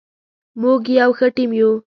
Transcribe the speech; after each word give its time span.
موږ 0.61 0.81
یو 0.99 1.11
ښه 1.17 1.27
ټیم 1.35 1.51
یو. 1.59 1.71